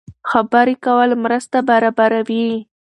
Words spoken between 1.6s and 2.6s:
برابروي.